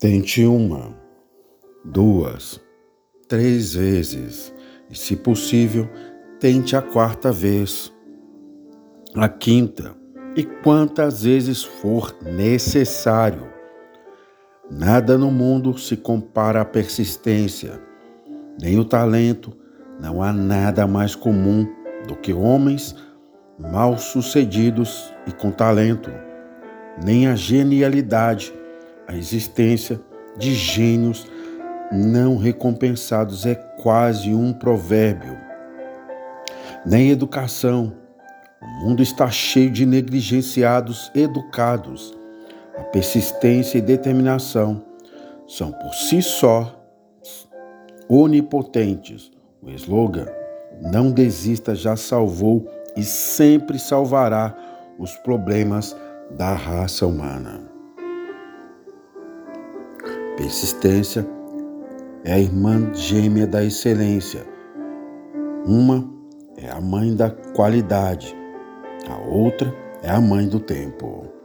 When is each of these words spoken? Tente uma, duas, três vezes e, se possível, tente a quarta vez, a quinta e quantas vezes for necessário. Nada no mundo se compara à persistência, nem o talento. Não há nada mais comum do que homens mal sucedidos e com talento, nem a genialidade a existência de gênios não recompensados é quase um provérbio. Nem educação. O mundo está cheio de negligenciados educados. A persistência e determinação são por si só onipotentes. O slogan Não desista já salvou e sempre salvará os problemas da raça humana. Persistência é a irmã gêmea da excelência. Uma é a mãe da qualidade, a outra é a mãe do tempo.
Tente 0.00 0.44
uma, 0.44 0.94
duas, 1.84 2.60
três 3.26 3.74
vezes 3.74 4.54
e, 4.88 4.96
se 4.96 5.16
possível, 5.16 5.90
tente 6.38 6.76
a 6.76 6.82
quarta 6.82 7.32
vez, 7.32 7.92
a 9.16 9.28
quinta 9.28 9.96
e 10.36 10.44
quantas 10.44 11.24
vezes 11.24 11.64
for 11.64 12.16
necessário. 12.22 13.48
Nada 14.70 15.18
no 15.18 15.32
mundo 15.32 15.76
se 15.76 15.96
compara 15.96 16.60
à 16.60 16.64
persistência, 16.64 17.82
nem 18.62 18.78
o 18.78 18.84
talento. 18.84 19.52
Não 20.00 20.22
há 20.22 20.32
nada 20.32 20.86
mais 20.86 21.16
comum 21.16 21.66
do 22.06 22.14
que 22.14 22.32
homens 22.32 22.94
mal 23.58 23.98
sucedidos 23.98 25.12
e 25.26 25.32
com 25.32 25.50
talento, 25.50 26.12
nem 27.04 27.26
a 27.26 27.34
genialidade 27.34 28.54
a 29.08 29.16
existência 29.16 29.98
de 30.36 30.54
gênios 30.54 31.26
não 31.90 32.36
recompensados 32.36 33.46
é 33.46 33.54
quase 33.54 34.34
um 34.34 34.52
provérbio. 34.52 35.36
Nem 36.84 37.10
educação. 37.10 37.94
O 38.60 38.84
mundo 38.84 39.02
está 39.02 39.30
cheio 39.30 39.70
de 39.70 39.86
negligenciados 39.86 41.10
educados. 41.14 42.14
A 42.76 42.82
persistência 42.84 43.78
e 43.78 43.80
determinação 43.80 44.84
são 45.46 45.72
por 45.72 45.94
si 45.94 46.20
só 46.20 46.78
onipotentes. 48.08 49.30
O 49.62 49.70
slogan 49.70 50.26
Não 50.80 51.10
desista 51.10 51.74
já 51.74 51.96
salvou 51.96 52.70
e 52.94 53.02
sempre 53.02 53.78
salvará 53.78 54.54
os 54.98 55.16
problemas 55.16 55.96
da 56.30 56.52
raça 56.52 57.06
humana. 57.06 57.77
Persistência 60.38 61.26
é 62.24 62.32
a 62.34 62.38
irmã 62.38 62.94
gêmea 62.94 63.44
da 63.44 63.64
excelência. 63.64 64.46
Uma 65.66 66.08
é 66.56 66.70
a 66.70 66.80
mãe 66.80 67.12
da 67.12 67.28
qualidade, 67.28 68.36
a 69.10 69.18
outra 69.18 69.74
é 70.00 70.08
a 70.08 70.20
mãe 70.20 70.46
do 70.46 70.60
tempo. 70.60 71.37